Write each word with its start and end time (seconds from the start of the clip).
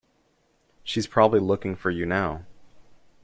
She's 0.83 1.05
probably 1.05 1.39
looking 1.39 1.75
for 1.75 1.91
you 1.91 2.07
now. 2.07 2.47